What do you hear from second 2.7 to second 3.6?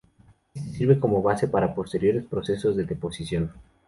de deposición.